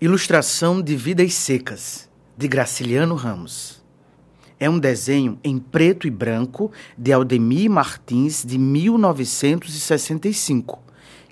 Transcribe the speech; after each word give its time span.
Ilustração 0.00 0.82
de 0.82 0.96
Vidas 0.96 1.34
Secas, 1.34 2.10
de 2.36 2.48
Graciliano 2.48 3.14
Ramos. 3.14 3.80
É 4.58 4.68
um 4.68 4.76
desenho 4.76 5.38
em 5.44 5.56
preto 5.56 6.08
e 6.08 6.10
branco 6.10 6.72
de 6.98 7.12
Aldemir 7.12 7.70
Martins 7.70 8.44
de 8.44 8.58
1965, 8.58 10.82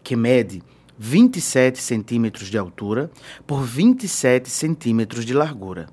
que 0.03 0.15
mede 0.15 0.63
27 0.97 1.83
centímetros 1.83 2.49
de 2.49 2.57
altura 2.57 3.11
por 3.49 3.65
27 3.65 4.49
centímetros 4.49 5.25
de 5.25 5.35
largura. 5.35 5.89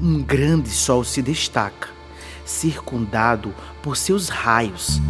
Um 0.00 0.22
grande 0.22 0.70
sol 0.70 1.04
se 1.04 1.20
destaca, 1.20 1.90
circundado 2.46 3.54
por 3.82 3.98
seus 3.98 4.30
raios, 4.30 5.02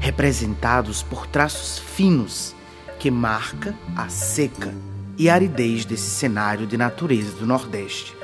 representados 0.00 1.04
por 1.04 1.28
traços 1.28 1.78
finos 1.78 2.56
que 2.98 3.08
marca 3.08 3.72
a 3.96 4.08
seca 4.08 4.74
e 5.20 5.28
aridez 5.28 5.84
desse 5.84 6.08
cenário 6.08 6.66
de 6.66 6.78
natureza 6.78 7.32
do 7.36 7.46
Nordeste. 7.46 8.16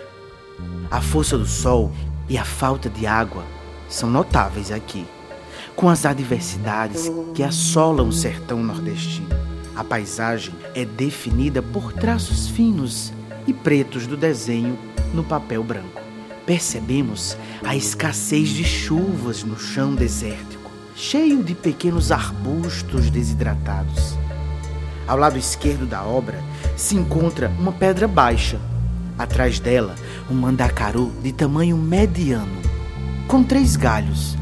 A 0.90 1.02
força 1.02 1.36
do 1.36 1.44
sol 1.44 1.92
e 2.26 2.38
a 2.38 2.44
falta 2.44 2.88
de 2.88 3.06
água 3.06 3.44
são 3.86 4.08
notáveis 4.08 4.72
aqui, 4.72 5.04
com 5.74 5.90
as 5.90 6.06
adversidades 6.06 7.12
que 7.34 7.42
assolam 7.42 8.08
o 8.08 8.12
sertão 8.12 8.62
nordestino. 8.62 9.28
A 9.74 9.84
paisagem 9.84 10.54
é 10.74 10.86
definida 10.86 11.60
por 11.60 11.92
traços 11.92 12.48
finos 12.48 13.12
e 13.46 13.52
pretos 13.52 14.06
do 14.06 14.16
desenho 14.16 14.78
no 15.12 15.22
papel 15.22 15.62
branco. 15.62 16.00
Percebemos 16.46 17.36
a 17.62 17.76
escassez 17.76 18.48
de 18.48 18.64
chuvas 18.64 19.44
no 19.44 19.58
chão 19.58 19.94
desértico, 19.94 20.70
cheio 20.94 21.44
de 21.44 21.54
pequenos 21.54 22.10
arbustos 22.10 23.10
desidratados. 23.10 24.16
Ao 25.06 25.16
lado 25.16 25.38
esquerdo 25.38 25.86
da 25.86 26.02
obra 26.02 26.42
se 26.76 26.96
encontra 26.96 27.48
uma 27.58 27.72
pedra 27.72 28.08
baixa. 28.08 28.60
Atrás 29.16 29.60
dela, 29.60 29.94
um 30.28 30.34
mandacaru 30.34 31.12
de 31.22 31.32
tamanho 31.32 31.76
mediano, 31.76 32.60
com 33.28 33.42
três 33.42 33.76
galhos, 33.76 34.36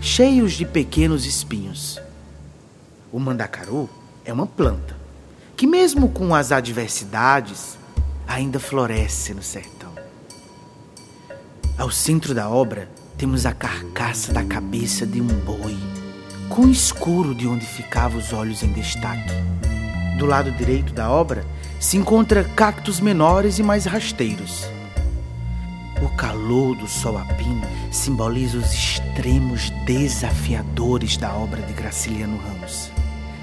cheios 0.00 0.52
de 0.52 0.64
pequenos 0.66 1.26
espinhos. 1.26 2.00
O 3.10 3.18
mandacaru 3.18 3.88
é 4.24 4.32
uma 4.32 4.46
planta 4.46 4.96
que, 5.56 5.66
mesmo 5.66 6.08
com 6.08 6.34
as 6.34 6.52
adversidades, 6.52 7.78
ainda 8.28 8.60
floresce 8.60 9.34
no 9.34 9.42
sertão. 9.42 9.92
Ao 11.78 11.90
centro 11.90 12.34
da 12.34 12.48
obra, 12.48 12.88
temos 13.16 13.46
a 13.46 13.52
carcaça 13.52 14.32
da 14.32 14.44
cabeça 14.44 15.06
de 15.06 15.20
um 15.20 15.26
boi 15.26 15.76
com 16.52 16.68
escuro 16.68 17.34
de 17.34 17.48
onde 17.48 17.64
ficavam 17.64 18.18
os 18.18 18.30
olhos 18.34 18.62
em 18.62 18.70
destaque. 18.72 19.32
Do 20.18 20.26
lado 20.26 20.52
direito 20.52 20.92
da 20.92 21.10
obra 21.10 21.46
se 21.80 21.96
encontra 21.96 22.44
cactos 22.44 23.00
menores 23.00 23.58
e 23.58 23.62
mais 23.62 23.86
rasteiros. 23.86 24.66
O 26.02 26.10
calor 26.10 26.76
do 26.76 26.86
sol 26.86 27.16
a 27.16 27.24
pino 27.24 27.62
simboliza 27.90 28.58
os 28.58 28.70
extremos 28.70 29.70
desafiadores 29.86 31.16
da 31.16 31.32
obra 31.32 31.62
de 31.62 31.72
Graciliano 31.72 32.36
Ramos, 32.36 32.90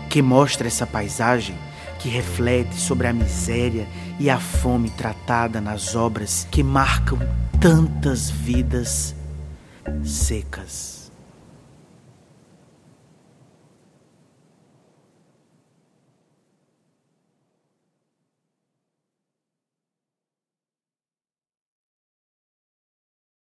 que 0.07 0.21
mostra 0.21 0.67
essa 0.67 0.85
paisagem 0.85 1.57
que 1.97 2.09
reflete 2.09 2.75
sobre 2.75 3.07
a 3.07 3.13
miséria 3.13 3.87
e 4.19 4.29
a 4.29 4.39
fome 4.39 4.91
tratada 4.91 5.59
nas 5.59 5.95
obras 5.95 6.47
que 6.51 6.61
marcam 6.61 7.17
tantas 7.59 8.29
vidas 8.29 9.15
secas. 10.03 11.08